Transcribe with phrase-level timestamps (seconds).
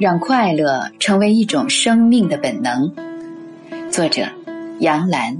[0.00, 2.90] 让快乐成为一种生命的本能。
[3.90, 4.26] 作者：
[4.78, 5.36] 杨澜。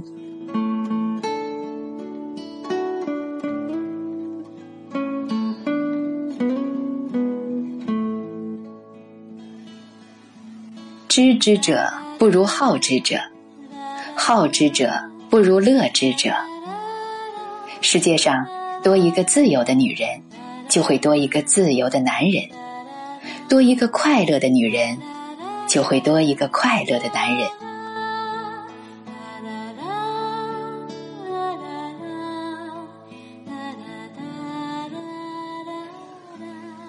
[11.07, 13.17] 知之者不如好之者，
[14.15, 14.93] 好之者
[15.31, 16.29] 不如乐之者。
[17.81, 18.45] 世界上
[18.83, 20.07] 多一个自由的女人，
[20.69, 22.43] 就会多一个自由的男人；
[23.51, 24.97] 多一个快乐的女人，
[25.67, 27.49] 就会多一个快乐的男人。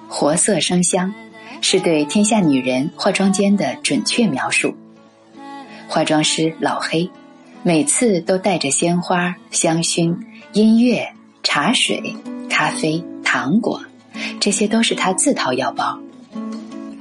[0.06, 1.12] 活色生香。
[1.60, 4.74] 是对天下女人化妆间的准确描述。
[5.88, 7.08] 化妆师老黑，
[7.62, 10.16] 每次都带着鲜花、香薰、
[10.52, 11.08] 音乐、
[11.44, 12.16] 茶水、
[12.50, 13.80] 咖啡、糖果，
[14.40, 16.01] 这些都是他自掏腰包。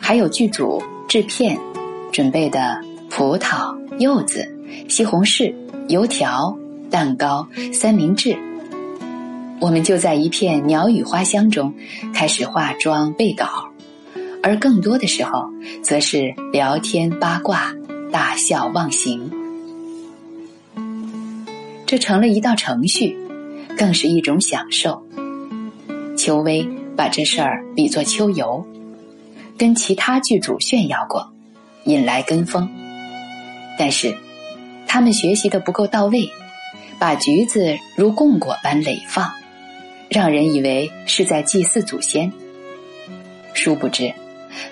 [0.02, 1.58] 还有剧组制片
[2.12, 4.46] 准备的葡萄、柚子、
[4.90, 5.54] 西红柿、
[5.88, 6.58] 油条、
[6.90, 8.36] 蛋糕、三明治，
[9.62, 11.74] 我们就在一片鸟语花香中
[12.14, 13.70] 开始化妆备稿。
[14.44, 15.46] 而更多的时候，
[15.84, 17.74] 则是聊天八卦、
[18.12, 19.30] 大笑忘形，
[21.86, 23.16] 这成了一道程序，
[23.78, 25.06] 更是一种享受。
[26.18, 28.66] 邱薇把这事儿比作秋游，
[29.58, 31.32] 跟其他剧组炫耀过，
[31.86, 32.70] 引来跟风。
[33.78, 34.16] 但是，
[34.88, 36.30] 他们学习的不够到位，
[37.00, 39.32] 把橘子如供果般垒放，
[40.10, 42.32] 让人以为是在祭祀祖先。
[43.54, 44.14] 殊不知。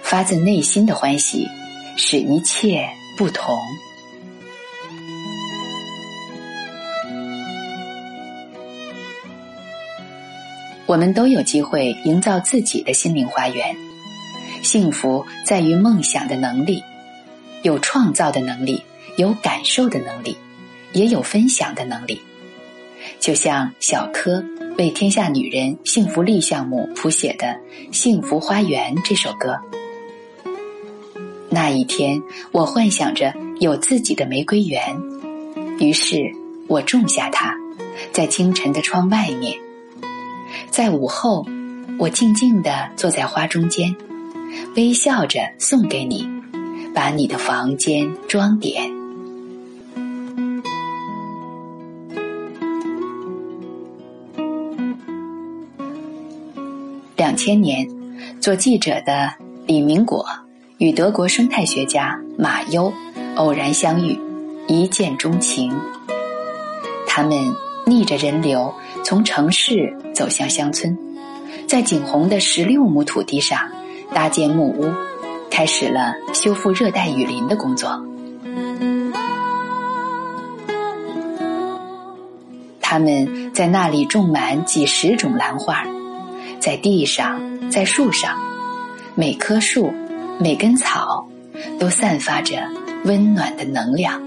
[0.01, 1.47] 发自内心的欢喜，
[1.95, 2.85] 使一切
[3.17, 3.57] 不同。
[10.85, 13.73] 我们都有机会营造自己的心灵花园。
[14.61, 16.83] 幸福在于梦想的能力，
[17.63, 18.81] 有创造的能力，
[19.17, 20.37] 有感受的能力，
[20.93, 22.21] 也有分享的能力。
[23.19, 24.43] 就像小柯
[24.77, 27.47] 为天下女人幸福力项目谱写的
[27.91, 29.57] 《幸福花园》这首歌。
[31.49, 32.21] 那一天，
[32.51, 34.95] 我幻想着有自己的玫瑰园，
[35.79, 36.31] 于是
[36.67, 37.55] 我种下它，
[38.11, 39.57] 在清晨的窗外面，
[40.69, 41.45] 在午后，
[41.97, 43.95] 我静静地坐在花中间，
[44.79, 46.25] 微笑着送给你，
[46.95, 48.89] 把你的房间装点。
[57.17, 57.85] 两千年，
[58.39, 59.33] 做记者的
[59.67, 60.25] 李明果
[60.77, 62.93] 与德国生态学家马优
[63.35, 64.17] 偶然相遇，
[64.69, 65.77] 一见钟情。
[67.05, 67.37] 他们
[67.85, 68.73] 逆着人流
[69.03, 70.97] 从城市走向乡村，
[71.67, 73.59] 在景洪的十六亩土地上
[74.13, 74.91] 搭建木屋，
[75.49, 78.03] 开始了修复热带雨林的工作。
[82.81, 85.85] 他们在那里种满几十种兰花。
[86.59, 88.37] 在地上，在树上，
[89.15, 89.93] 每棵树、
[90.39, 91.25] 每根草，
[91.79, 92.67] 都散发着
[93.05, 94.21] 温暖的能量。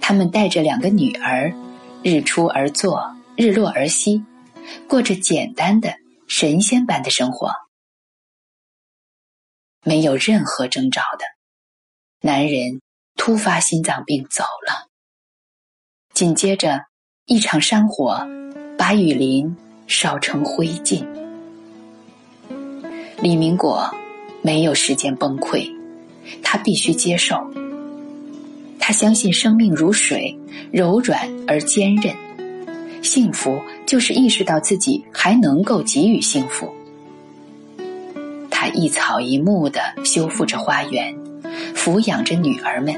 [0.00, 1.54] 他们带着两个女儿，
[2.02, 3.00] 日出而作，
[3.34, 4.22] 日落而息，
[4.86, 5.94] 过着简单的
[6.26, 7.50] 神仙般的生活。
[9.84, 11.24] 没有任何征兆的，
[12.20, 12.80] 男人
[13.16, 14.88] 突发心脏病走了。
[16.14, 16.80] 紧接着，
[17.26, 18.26] 一场山火
[18.76, 19.56] 把雨林。
[19.90, 21.04] 烧成灰烬。
[23.20, 23.92] 李明果
[24.40, 25.68] 没有时间崩溃，
[26.44, 27.36] 他必须接受。
[28.78, 30.38] 他相信生命如水，
[30.70, 32.14] 柔软而坚韧。
[33.02, 36.72] 幸福就是意识到自己还能够给予幸福。
[38.70, 41.14] 一草一木的修复着花园，
[41.74, 42.94] 抚养着女儿们，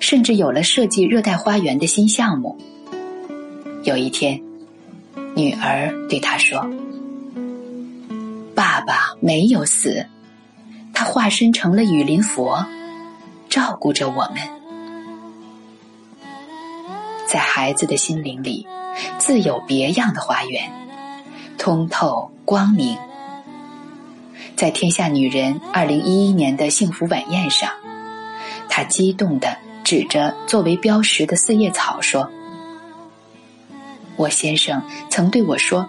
[0.00, 2.56] 甚至有了设计热带花园的新项目。
[3.84, 4.40] 有一天。
[5.34, 6.66] 女儿对他说
[8.56, 10.06] ：“爸爸没有死，
[10.94, 12.64] 他化身成了雨林佛，
[13.50, 14.36] 照顾着我们。
[17.28, 18.66] 在孩子的心灵里，
[19.18, 20.70] 自有别样的花园，
[21.58, 22.96] 通透光明。
[24.56, 27.70] 在天下女人二零一一年的幸福晚宴上，
[28.70, 32.30] 他激动的指着作为标识的四叶草说。”
[34.16, 35.86] 我先生曾对我说：“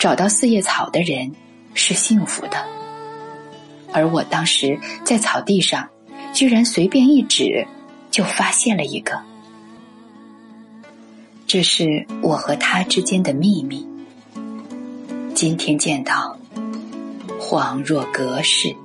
[0.00, 1.32] 找到四叶草的人
[1.74, 2.66] 是幸福的。”
[3.92, 5.88] 而我当时在草地上，
[6.34, 7.66] 居然随便一指，
[8.10, 9.18] 就发现了一个。
[11.46, 13.86] 这是我和他之间的秘密。
[15.34, 16.37] 今天见到，
[17.50, 18.76] 恍若隔世。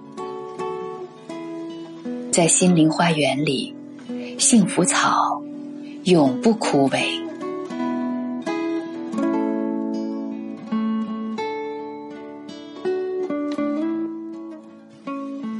[2.31, 3.75] 在心灵花园里，
[4.39, 5.43] 幸福草
[6.05, 7.03] 永不枯萎。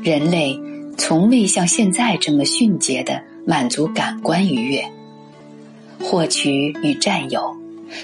[0.01, 0.57] 人类
[0.97, 4.81] 从未像现在这么迅捷的满足感官愉悦，
[5.99, 7.53] 获取与占有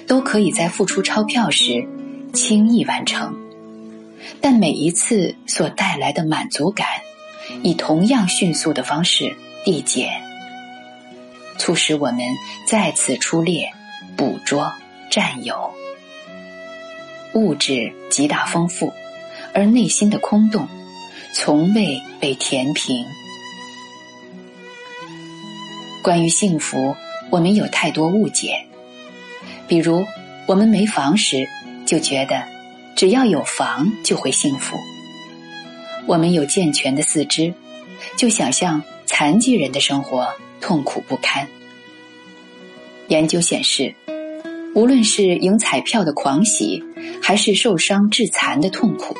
[0.05, 1.87] 都可以在付出钞票时
[2.33, 3.33] 轻易完成，
[4.41, 6.87] 但每一次所带来的满足感。
[7.63, 9.35] 以同样迅速的方式
[9.65, 10.21] 递减，
[11.57, 12.19] 促使我们
[12.67, 13.71] 再次出猎、
[14.15, 14.71] 捕捉、
[15.09, 15.73] 占有。
[17.33, 18.93] 物质极大丰富，
[19.51, 20.67] 而内心的空洞
[21.33, 23.03] 从未被填平。
[26.03, 26.95] 关于幸福，
[27.31, 28.63] 我们有太多误解。
[29.67, 30.05] 比如，
[30.47, 31.47] 我们没房时
[31.85, 32.43] 就觉得
[32.99, 34.75] 只要有房就会幸福。
[36.05, 37.53] 我们有健全的四肢，
[38.17, 40.27] 就想象残疾人的生活
[40.59, 41.47] 痛苦不堪。
[43.07, 43.95] 研究显示，
[44.75, 46.83] 无论是赢彩票的狂喜，
[47.23, 49.15] 还是受伤致残的痛苦，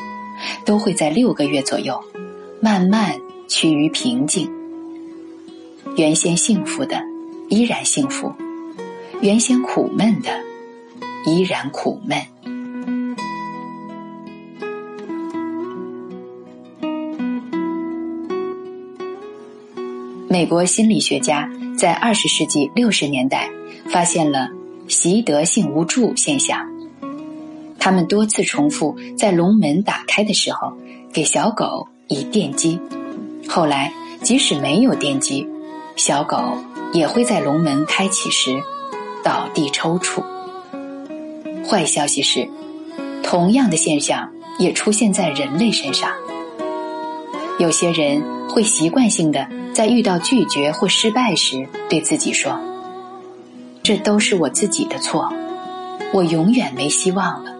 [0.66, 2.04] 都会在六个月左右
[2.60, 3.18] 慢慢
[3.48, 4.52] 趋于平静。
[5.96, 7.02] 原先幸福的
[7.48, 8.30] 依然幸福，
[9.22, 10.38] 原先苦闷的
[11.26, 12.22] 依然苦闷。
[20.32, 23.50] 美国心理学家在二十世纪六十年代
[23.90, 24.48] 发现了
[24.88, 26.60] 习得性无助现象。
[27.80, 30.72] 他们多次重复在笼门打开的时候
[31.12, 32.80] 给小狗以电击，
[33.48, 33.92] 后来
[34.22, 35.48] 即使没有电击，
[35.96, 36.38] 小狗
[36.94, 38.62] 也会在笼门开启时
[39.24, 40.24] 倒地抽搐。
[41.68, 42.48] 坏消息是，
[43.24, 44.30] 同样的现象
[44.60, 46.12] 也出现在人类身上。
[47.58, 49.59] 有些人会习惯性的。
[49.74, 52.60] 在遇到拒绝或失败时，对自己说
[53.82, 55.32] ：“这都是我自己的错，
[56.14, 57.56] 我永远没希望了。”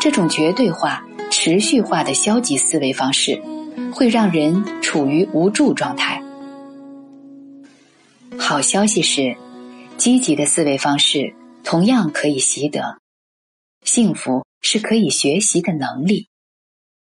[0.00, 3.42] 这种绝对化、持续化的消极思维方式，
[3.92, 6.22] 会让人处于无助状态。
[8.38, 9.36] 好消息是，
[9.96, 12.98] 积极的思维方式同样可以习得。
[13.84, 16.28] 幸福是可以学习的能力，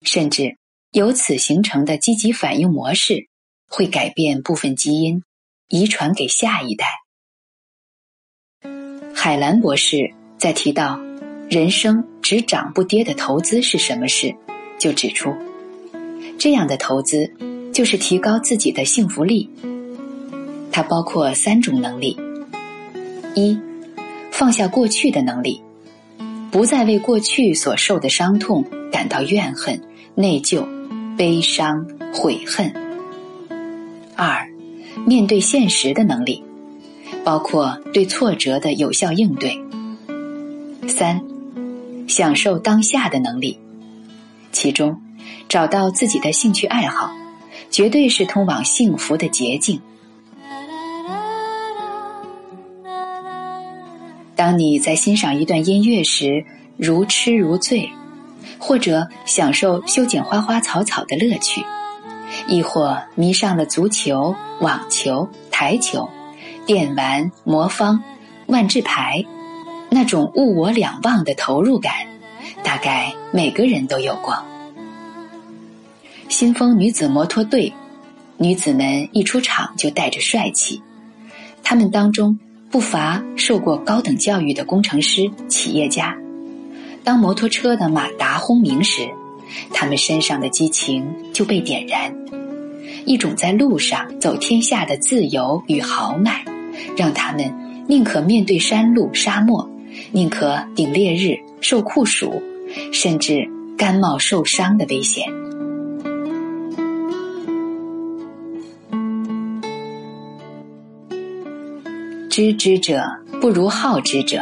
[0.03, 0.57] 甚至
[0.93, 3.30] 由此形成的积极反应模式。
[3.71, 5.23] 会改变部分基因，
[5.69, 6.87] 遗传给下一代。
[9.15, 10.99] 海兰博士在提到
[11.49, 14.35] “人生只涨不跌的投资是什么”时，
[14.79, 15.33] 就指出，
[16.37, 17.33] 这样的投资
[17.73, 19.49] 就是提高自己的幸福力。
[20.73, 22.19] 它包括三种能力：
[23.37, 23.57] 一、
[24.33, 25.63] 放下过去的能力，
[26.51, 29.81] 不再为过去所受的伤痛感到怨恨、
[30.17, 30.67] 内疚、
[31.17, 32.90] 悲伤、悔恨。
[34.23, 34.47] 二，
[35.07, 36.45] 面对现实的能力，
[37.25, 39.59] 包括对挫折的有效应对。
[40.87, 41.25] 三，
[42.07, 43.59] 享受当下的能力，
[44.53, 45.01] 其中
[45.49, 47.11] 找到自己的兴趣爱好，
[47.71, 49.81] 绝对是通往幸福的捷径。
[54.37, 56.45] 当你在欣赏一段音乐时
[56.77, 57.89] 如痴如醉，
[58.59, 61.65] 或者享受修剪花花草草的乐趣。
[62.47, 66.09] 亦或迷上了足球、网球、台球、
[66.67, 68.03] 电玩、魔方、
[68.47, 69.25] 万智牌，
[69.91, 71.93] 那种物我两忘的投入感，
[72.63, 74.37] 大概每个人都有过。
[76.29, 77.73] 新丰女子摩托队，
[78.37, 80.81] 女子们一出场就带着帅气，
[81.63, 82.39] 她们当中
[82.71, 86.17] 不乏受过高等教育的工程师、企业家。
[87.03, 89.09] 当摩托车的马达轰鸣时，
[89.73, 92.15] 他们身上的激情就被点燃，
[93.05, 96.45] 一种在路上走天下的自由与豪迈，
[96.97, 97.53] 让他们
[97.89, 99.69] 宁可面对山路沙漠，
[100.13, 102.43] 宁可顶烈日受酷暑，
[102.93, 105.25] 甚至甘冒受伤的危险。
[112.31, 113.03] 知之者
[113.41, 114.41] 不如好之者，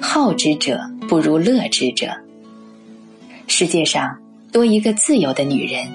[0.00, 2.08] 好之者不如乐之者。
[3.60, 4.16] 世界上
[4.50, 5.86] 多一个自由的女人，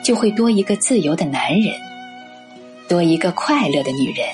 [0.00, 1.74] 就会多一个自由的男人；
[2.88, 4.28] 多一个快乐的女人，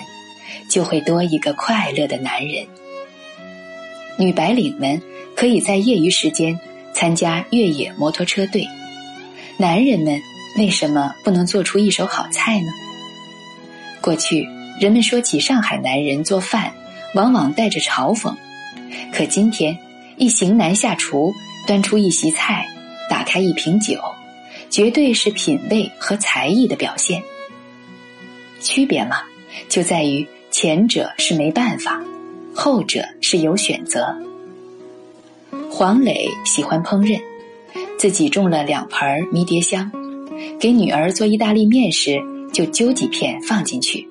[0.69, 2.67] 就会多一个快乐的男人。
[4.19, 5.01] 女白领们
[5.35, 6.61] 可以在业余时间
[6.93, 8.69] 参加越野摩托车队，
[9.57, 10.21] 男人们
[10.59, 12.69] 为什么不能做出一手好菜呢？
[14.03, 14.47] 过去
[14.79, 16.71] 人们说起上海男人做饭，
[17.15, 18.35] 往往带着嘲讽，
[19.11, 19.75] 可今天
[20.19, 21.33] 一型男下厨。
[21.67, 22.67] 端出一席菜，
[23.11, 24.01] 打开一瓶酒，
[24.71, 27.23] 绝对是品味和才艺的表现。
[28.61, 29.17] 区别嘛，
[29.69, 32.03] 就在于前者是没办法，
[32.55, 34.17] 后者是有选择。
[35.71, 37.21] 黄磊喜欢烹饪，
[37.99, 39.91] 自己种了两盆迷迭香，
[40.59, 42.19] 给女儿做意大利面时
[42.53, 44.09] 就揪几片放进去，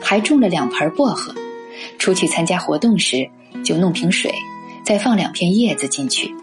[0.00, 1.34] 还种了两盆薄荷，
[1.98, 3.28] 出去参加活动时
[3.64, 4.32] 就弄瓶水，
[4.84, 6.34] 再放两片叶子进去，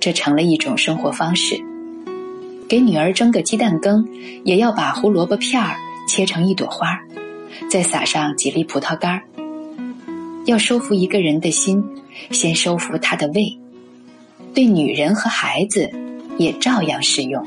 [0.00, 1.62] 这成了一种生活方式。
[2.66, 4.08] 给女儿蒸个鸡蛋羹，
[4.42, 5.76] 也要把胡萝卜片儿
[6.08, 6.98] 切成一朵花，
[7.70, 9.22] 再撒上几粒葡萄干儿。
[10.46, 11.84] 要收服一个人的心，
[12.30, 13.58] 先收服他的胃。
[14.54, 15.90] 对女人和孩子，
[16.38, 17.46] 也照样适用。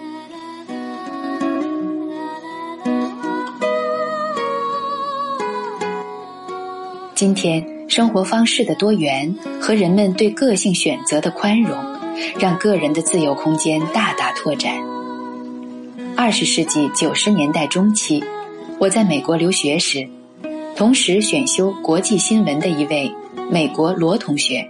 [7.16, 11.78] 今天生活方式的多元和人们对个性选择的宽容，
[12.40, 14.74] 让个人的自由空间大大拓展。
[16.18, 18.24] 二十世纪九十年代中期，
[18.80, 20.08] 我在美国留学时。
[20.76, 23.10] 同时选修国际新闻的一位
[23.50, 24.70] 美国罗同学，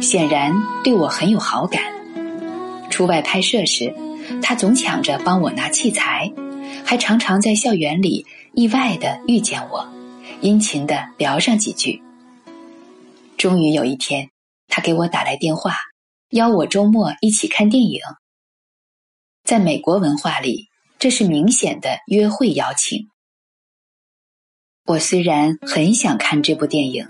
[0.00, 0.52] 显然
[0.82, 1.80] 对我很有好感。
[2.90, 3.94] 出外拍摄时，
[4.42, 6.32] 他总抢着帮我拿器材，
[6.84, 9.86] 还常常在校园里意外的遇见我，
[10.40, 12.02] 殷勤的聊上几句。
[13.36, 14.30] 终于有一天，
[14.68, 15.76] 他给我打来电话，
[16.30, 18.00] 邀我周末一起看电影。
[19.44, 23.08] 在美国文化里，这是明显的约会邀请。
[24.86, 27.06] 我虽然很想看这部电影，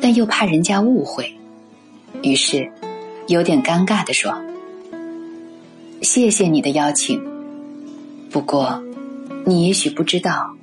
[0.00, 1.36] 但又怕人家误会，
[2.22, 2.72] 于是
[3.28, 4.44] 有点尴尬的说
[6.02, 7.22] ：“谢谢你的邀请，
[8.30, 8.82] 不过
[9.46, 10.56] 你也许不知道，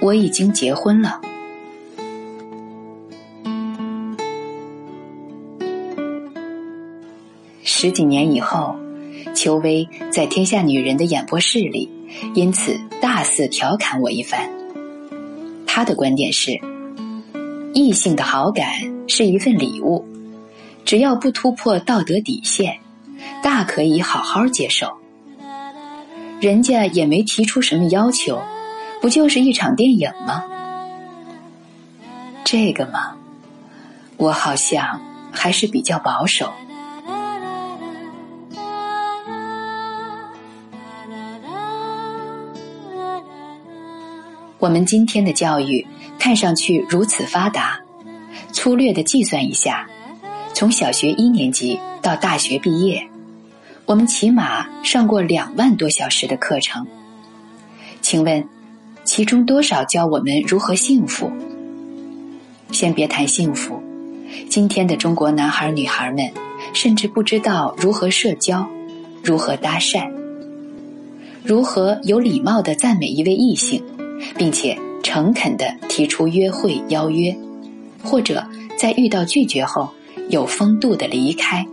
[0.00, 1.20] 我已经结婚了。”
[7.82, 8.76] 十几年以后，
[9.34, 11.90] 邱薇在《天下女人》的演播室里，
[12.32, 14.48] 因此大肆调侃我一番。
[15.66, 16.52] 他的观点是：
[17.74, 18.68] 异性的好感
[19.08, 20.06] 是一份礼物，
[20.84, 22.78] 只要不突破道德底线，
[23.42, 24.86] 大可以好好接受。
[26.40, 28.40] 人家也没提出什么要求，
[29.00, 30.44] 不就是一场电影吗？
[32.44, 33.16] 这个嘛，
[34.18, 35.00] 我好像
[35.32, 36.48] 还是比较保守。
[44.62, 45.84] 我们今天的教育
[46.20, 47.80] 看上去如此发达，
[48.52, 49.88] 粗略的计算一下，
[50.54, 53.04] 从小学一年级到大学毕业，
[53.86, 56.86] 我们起码上过两万多小时的课程。
[58.02, 58.48] 请问，
[59.02, 61.28] 其中多少教我们如何幸福？
[62.70, 63.82] 先别谈幸福，
[64.48, 66.30] 今天的中国男孩女孩们
[66.72, 68.64] 甚至不知道如何社交，
[69.24, 70.08] 如何搭讪，
[71.42, 73.82] 如何有礼貌的赞美一位异性。
[74.36, 77.36] 并且诚恳地提出约会邀约，
[78.02, 78.46] 或者
[78.78, 79.88] 在遇到拒绝后
[80.28, 81.66] 有风度的离开，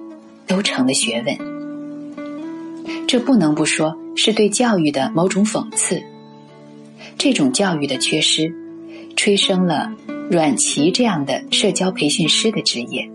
[0.48, 1.38] 都成了学问。
[3.08, 6.04] 这不能不说是对教育的某种讽刺。
[7.18, 8.54] 这种教育的缺失，
[9.16, 9.92] 催生了
[10.30, 13.10] 阮琦这样的社交培训师的职业。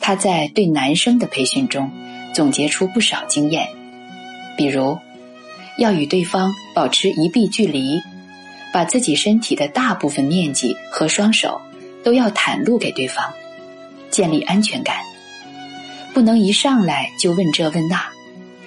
[0.00, 1.90] 他在对男生的培训中
[2.34, 3.68] 总结出不少经验，
[4.56, 4.98] 比如。
[5.78, 8.00] 要与对方保持一臂距离，
[8.72, 11.60] 把自己身体的大部分面积和双手
[12.02, 13.24] 都要袒露给对方，
[14.10, 14.98] 建立安全感。
[16.12, 18.00] 不能一上来就问这问那，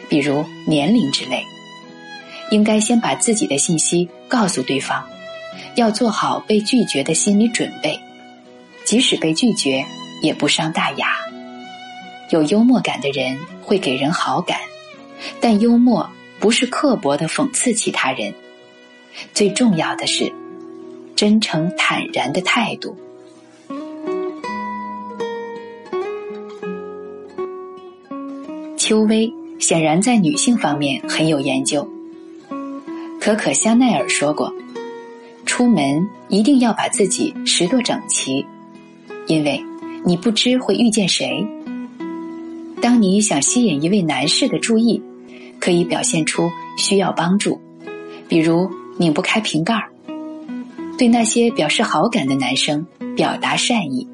[0.09, 1.41] 比如年龄之类。
[2.49, 5.05] 应该先把自己的信息告诉对方，
[5.75, 7.99] 要做好被拒绝的心理准备，
[8.85, 9.85] 即使被拒绝
[10.21, 11.17] 也不伤大雅。
[12.31, 14.59] 有幽默感的人会给人好感，
[15.39, 16.09] 但幽默。
[16.39, 18.33] 不是刻薄的讽刺其他人，
[19.33, 20.31] 最重要的是
[21.15, 22.95] 真诚坦然的态度。
[28.77, 31.85] 邱薇显然在女性方面很有研究。
[33.19, 34.53] 可可香奈儿说过
[35.45, 38.45] ：“出门一定要把自己拾掇整齐，
[39.25, 39.61] 因为
[40.05, 41.45] 你不知会遇见谁。
[42.79, 45.01] 当你想吸引一位男士的注意。”
[45.59, 47.59] 可以表现出需要帮助，
[48.27, 49.89] 比如拧不开瓶盖儿。
[50.97, 52.85] 对那些表示好感的男生
[53.15, 54.07] 表达善意，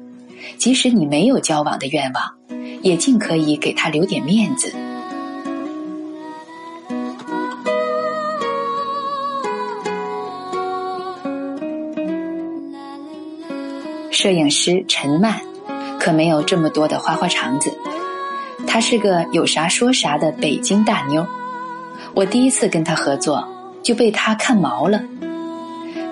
[0.58, 2.22] 即使你没有交往的愿望，
[2.82, 4.72] 也尽可以给他留点面子。
[14.10, 15.38] 摄影师陈曼
[15.98, 17.76] 可没有这么多的花花肠子，
[18.66, 21.26] 她是个有啥说啥的北京大妞。
[22.14, 23.46] 我第一次跟她合作，
[23.82, 25.02] 就被她看毛了。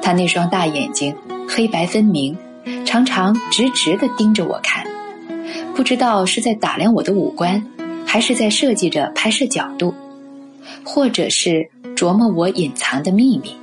[0.01, 1.15] 她那双大眼睛
[1.49, 2.37] 黑白分明，
[2.85, 4.85] 常常直直的盯着我看，
[5.75, 7.65] 不知道是在打量我的五官，
[8.07, 9.95] 还是在设计着拍摄角度，
[10.85, 13.57] 或者是琢磨我隐藏的秘密。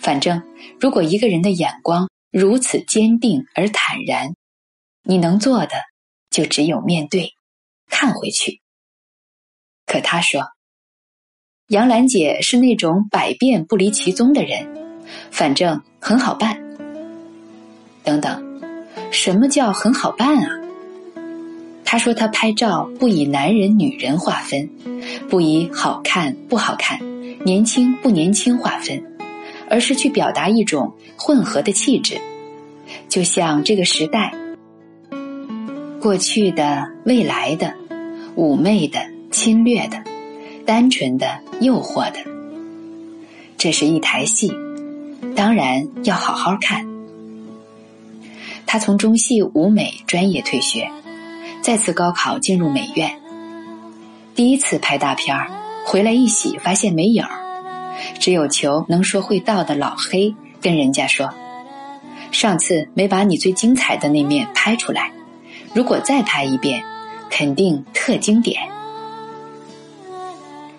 [0.00, 0.42] 反正，
[0.80, 4.34] 如果一个人的眼光如此坚定而坦然，
[5.04, 5.74] 你能做的
[6.32, 7.34] 就只有面对，
[7.88, 8.60] 看回去。
[9.86, 10.42] 可他说，
[11.68, 14.66] 杨兰姐是那种百变不离其宗的人，
[15.30, 16.58] 反正很好办。
[18.02, 18.60] 等等，
[19.12, 20.58] 什么叫很好办啊？
[21.84, 24.66] 他说他拍照不以男人女人划分，
[25.28, 26.98] 不以好看不好看、
[27.44, 28.98] 年轻不年轻划分，
[29.68, 32.18] 而是去表达一种混合的气质，
[33.10, 34.32] 就像这个时代。
[36.02, 37.72] 过去的、未来的、
[38.34, 38.98] 妩媚的、
[39.30, 40.02] 侵略的、
[40.66, 42.18] 单纯的、诱惑的，
[43.56, 44.52] 这是一台戏，
[45.36, 46.84] 当然要好好看。
[48.66, 50.90] 他从中戏舞美专业退学，
[51.60, 53.12] 再次高考进入美院。
[54.34, 55.52] 第一次拍大片儿，
[55.86, 61.32] 回来一洗发现没影儿，只有求能说会道的老黑跟人家说
[62.32, 65.12] ：“上次没把你最精彩的那面拍出来。”
[65.74, 66.82] 如果再拍一遍，
[67.30, 68.60] 肯定特经典。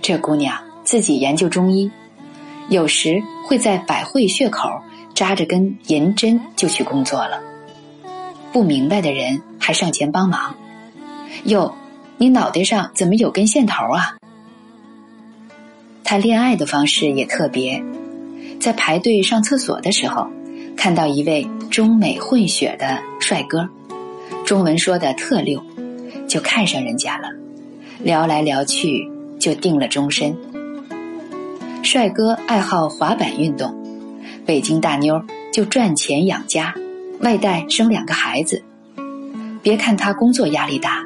[0.02, 1.90] 这姑娘自己研究中医，
[2.70, 4.70] 有时会在百会穴口
[5.16, 7.42] 扎着根银针就去工作了。
[8.52, 10.56] 不明白的人还上前帮忙。
[11.46, 11.74] 哟，
[12.18, 14.16] 你脑袋上怎么有根线头啊？
[16.04, 17.84] 他恋爱的方式也特别，
[18.60, 20.28] 在排队上厕所的时候，
[20.78, 23.68] 看到一位中美混血的帅哥。
[24.46, 25.64] 中文说的特溜，
[26.28, 27.30] 就看上人家了，
[28.02, 30.36] 聊来聊去就定了终身。
[31.82, 33.74] 帅哥爱好滑板运动，
[34.46, 36.76] 北京大妞就赚钱养家，
[37.22, 38.62] 外带生两个孩子。
[39.62, 41.06] 别看他工作压力大，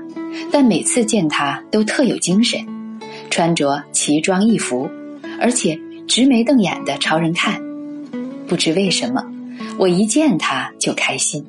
[0.51, 2.59] 但每次见他都特有精神，
[3.29, 4.89] 穿着奇装异服，
[5.39, 7.61] 而且直眉瞪眼的朝人看。
[8.47, 9.23] 不知为什么，
[9.77, 11.45] 我一见他就开心。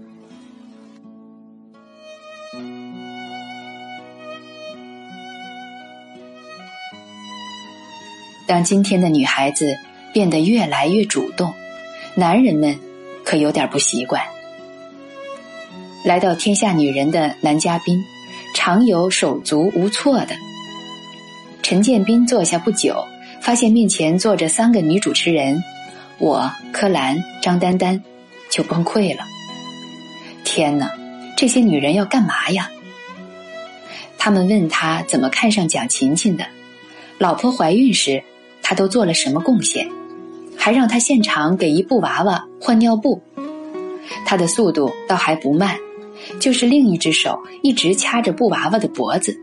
[8.48, 9.76] 当今天的女孩子
[10.10, 11.52] 变得越来越主动，
[12.14, 12.78] 男人们
[13.22, 14.22] 可有点不习惯。
[16.02, 18.02] 来到天下女人的男嘉宾，
[18.54, 20.34] 常有手足无措的。
[21.62, 23.04] 陈建斌坐下不久，
[23.42, 25.62] 发现面前坐着三个女主持人，
[26.16, 28.02] 我、柯蓝、张丹丹，
[28.50, 29.24] 就崩溃了。
[30.42, 30.90] 天哪，
[31.36, 32.70] 这些女人要干嘛呀？
[34.16, 36.46] 他们问他怎么看上蒋勤勤的，
[37.18, 38.24] 老婆怀孕时。
[38.68, 39.90] 他都做了什么贡献？
[40.54, 43.18] 还让他现场给一布娃娃换尿布，
[44.26, 45.74] 他的速度倒还不慢，
[46.38, 49.34] 就是另一只手一直掐着布娃娃的脖子。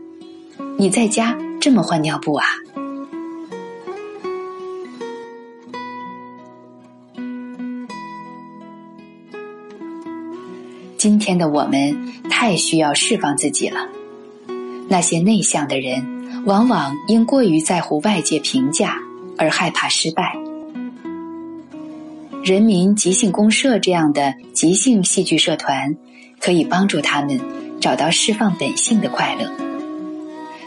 [0.78, 2.46] 你在家这么换尿布啊？
[10.96, 13.88] 今天的我们太需要释放自己了。
[14.88, 19.02] 那些内向的人，往往因过于在乎外界评价。
[19.38, 20.36] 而害怕失败。
[22.44, 25.96] 人民即兴公社这样的即兴戏剧社团，
[26.40, 27.40] 可以帮助他们
[27.80, 29.50] 找到释放本性的快乐。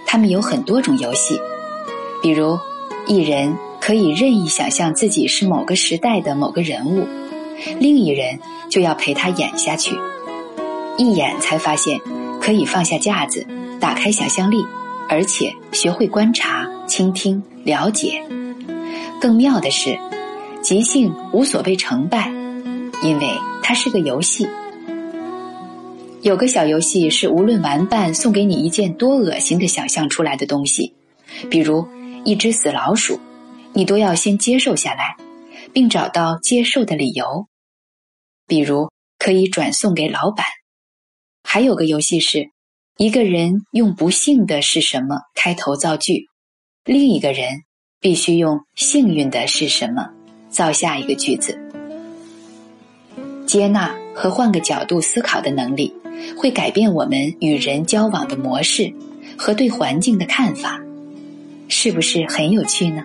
[0.05, 1.39] 他们有很多种游戏，
[2.21, 2.59] 比如
[3.07, 7.07] 一人可以任意想象自己是某个时代的某个人物，
[7.79, 9.95] 另一人就要陪他演下去。
[10.97, 12.01] 一演才发现
[12.41, 13.47] 可以放下架子，
[13.79, 14.65] 打开想象力，
[15.07, 18.21] 而且学会观察、倾听、了解。
[19.19, 19.99] 更妙的是，
[20.63, 22.29] 即兴无所谓成败，
[23.03, 24.47] 因为它是个游戏。
[26.21, 30.93] 有个小游戏是，无论玩伴送给你一件多恶心的想象出来的东西，
[31.49, 31.85] 比如
[32.23, 33.19] 一只死老鼠，
[33.73, 35.17] 你都要先接受下来，
[35.73, 37.47] 并找到接受的理由。
[38.47, 40.45] 比如可以转送给老板。
[41.43, 42.49] 还有个游戏是，
[42.97, 46.27] 一个人用“不幸的是什么”开头造句，
[46.85, 47.63] 另一个人。
[48.01, 50.09] 必须用幸运的是什么
[50.49, 51.59] 造下一个句子。
[53.45, 55.93] 接纳和换个角度思考的能力，
[56.37, 58.93] 会改变我们与人交往的模式
[59.37, 60.79] 和对环境的看法，
[61.67, 63.03] 是不是很有趣呢？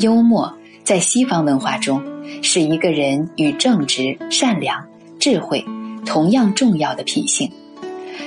[0.00, 2.02] 幽默在西方文化中
[2.42, 4.84] 是一个人与正直、善良、
[5.20, 5.64] 智慧
[6.04, 7.48] 同样重要的品性。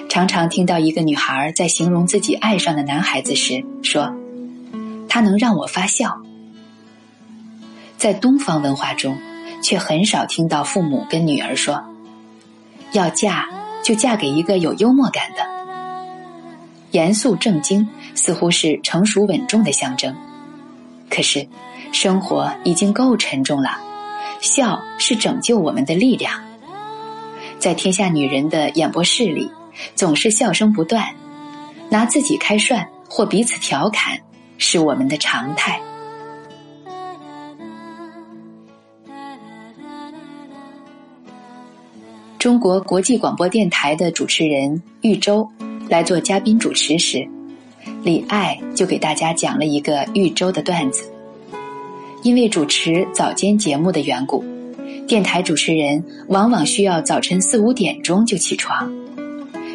[0.09, 4.13] 常常听到一个女孩在形容自己爱上的男孩子时说
[5.07, 6.21] ：“他能让我发笑。”
[7.97, 9.17] 在东方文化中，
[9.63, 11.83] 却很少听到父母跟女儿说
[12.93, 13.47] ：“要嫁
[13.83, 15.45] 就嫁给一个有幽默感的。”
[16.91, 20.13] 严肃正经似乎是成熟稳重的象征，
[21.09, 21.47] 可是
[21.93, 23.79] 生活已经够沉重了，
[24.41, 26.33] 笑是拯救我们的力量。
[27.59, 29.49] 在天下女人的演播室里，
[29.95, 31.05] 总是笑声不断，
[31.89, 34.19] 拿自己开涮或彼此调侃，
[34.57, 35.79] 是我们的常态。
[42.37, 45.47] 中国国际广播电台的主持人玉州。
[45.89, 47.27] 来做嘉宾主持时，
[48.01, 51.03] 李艾就给大家讲了一个玉州的段子。
[52.23, 54.41] 因为主持早间节目的缘故，
[55.05, 58.89] 电台主持人往往需要早晨四五点钟就起床，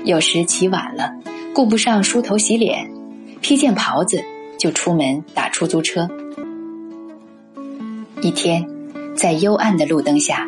[0.06, 1.12] 有时起晚了，
[1.52, 2.88] 顾不上梳头洗脸，
[3.40, 4.22] 披件袍子
[4.56, 6.08] 就出门打出租车。
[8.22, 8.64] 一天，
[9.16, 10.46] 在幽暗的路灯下，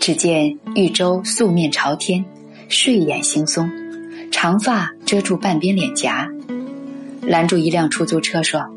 [0.00, 2.24] 只见玉州素面朝天，
[2.68, 3.70] 睡眼惺忪。
[4.32, 6.28] 长发遮住半边脸颊，
[7.22, 8.74] 拦住一辆出租车说：“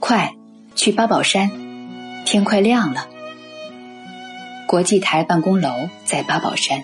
[0.00, 0.34] 快，
[0.74, 1.50] 去八宝山，
[2.26, 3.08] 天快亮了。”
[4.68, 5.70] 国际台办公楼
[6.04, 6.82] 在八宝山。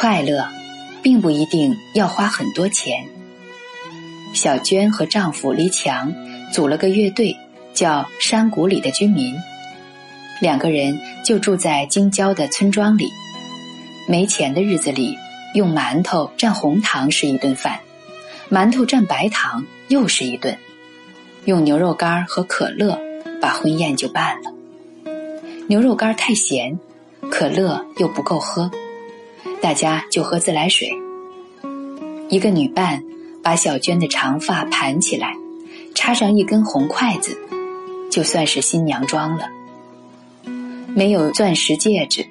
[0.00, 0.48] 快乐，
[1.02, 3.06] 并不一定要花很多钱。
[4.32, 6.14] 小娟和丈夫黎强
[6.50, 7.36] 组了个乐队。
[7.74, 9.34] 叫山谷里的居民，
[10.40, 13.08] 两个人就住在京郊的村庄里。
[14.08, 15.16] 没钱的日子里，
[15.54, 17.78] 用馒头蘸红糖是一顿饭，
[18.50, 20.58] 馒头蘸白糖又是一顿。
[21.44, 22.98] 用牛肉干和可乐
[23.40, 24.52] 把婚宴就办了。
[25.68, 26.78] 牛肉干太咸，
[27.30, 28.70] 可乐又不够喝，
[29.60, 30.90] 大家就喝自来水。
[32.28, 33.02] 一个女伴
[33.42, 35.34] 把小娟的长发盘起来，
[35.94, 37.36] 插上一根红筷子。
[38.10, 39.48] 就算是新娘妆了，
[40.88, 42.26] 没有钻石戒指。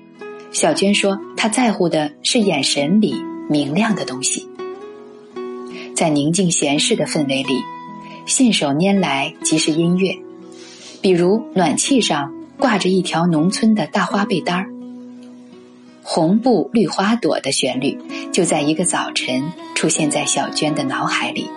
[0.52, 3.15] 小娟说：“她在乎的是眼神里
[3.50, 4.50] 明亮的东西。”
[5.96, 7.62] 在宁静闲适的氛围里，
[8.26, 10.18] 信手拈来即是音乐，
[11.02, 14.70] 比如暖气上挂着一条农村的大花被单儿，
[16.12, 17.95] 红布绿花朵的旋律
[18.34, 21.48] 就在一个早晨出现在小娟的脑海里。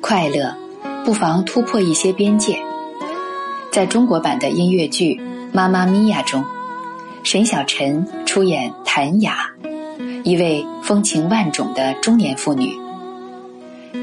[0.00, 0.56] 快乐，
[1.04, 2.60] 不妨突破一些边界。
[3.70, 5.14] 在中国版的音乐剧
[5.52, 6.44] 《妈妈咪呀》中，
[7.22, 9.52] 沈小晨出演谭雅，
[10.24, 12.76] 一位风情万种的中年妇女。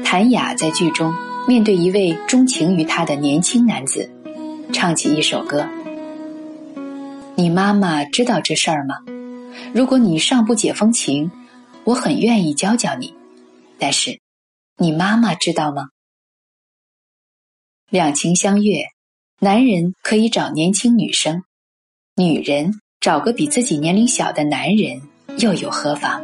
[0.02, 1.14] 谭雅在剧中
[1.50, 4.08] 面对一位钟情于他的年轻男子，
[4.72, 5.68] 唱起一首歌
[7.34, 8.98] ：“你妈妈知道这事儿吗？
[9.74, 11.28] 如果你尚不解风情，
[11.82, 13.12] 我很愿意教教你。
[13.80, 14.20] 但是，
[14.76, 15.88] 你妈妈知道吗？”
[17.90, 18.84] 两情相悦，
[19.40, 21.42] 男人可以找年轻女生，
[22.14, 25.02] 女人找个比自己年龄小的男人
[25.38, 26.22] 又有何妨？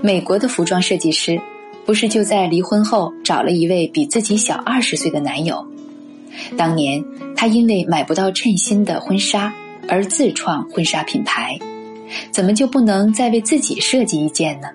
[0.00, 1.42] 美国的服装设计师
[1.88, 5.66] 不是就在离婚后找了一位比自己小二十岁的男友？
[6.54, 7.02] 当年
[7.34, 9.50] 他因为买不到称心的婚纱
[9.88, 11.58] 而自创婚纱品牌，
[12.30, 14.68] 怎么就不能再为自己设计一件呢？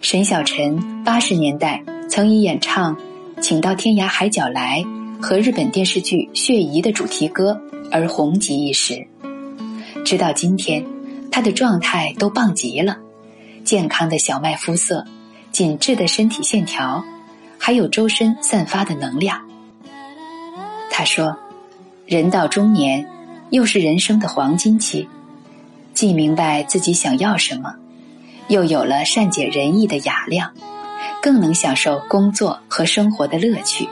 [0.00, 2.96] 沈小晨八十年代曾以演唱。
[3.40, 4.84] 请到天涯海角来
[5.20, 7.58] 和日本电视剧《血疑》的主题歌
[7.90, 9.04] 而红极一时，
[10.04, 10.84] 直到今天，
[11.32, 12.98] 他的状态都棒极了，
[13.64, 15.06] 健康的小麦肤色，
[15.52, 17.04] 紧致的身体线条，
[17.58, 19.40] 还有周身散发的能量。
[20.90, 21.36] 他说
[22.06, 23.08] ：“人到中年，
[23.50, 25.08] 又是人生的黄金期，
[25.94, 27.74] 既明白自己想要什么，
[28.48, 30.50] 又有了善解人意的雅量。”
[31.22, 33.86] 更能享受工作和生活的乐趣。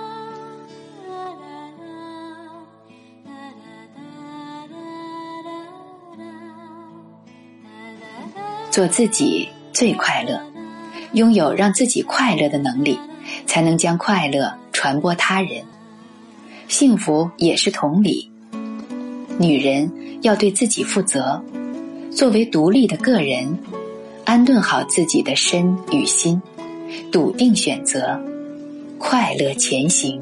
[8.70, 9.46] 做自己
[9.78, 10.42] 最快乐，
[11.12, 12.98] 拥有让自己快乐的能力，
[13.46, 15.62] 才能将快乐传播他人。
[16.66, 18.28] 幸福也是同理。
[19.38, 19.88] 女人
[20.22, 21.40] 要对自己负责，
[22.10, 23.56] 作为独立的个人，
[24.24, 26.42] 安顿好自己的身与心。
[27.12, 28.20] 笃定选择，
[28.98, 30.20] 快乐前行。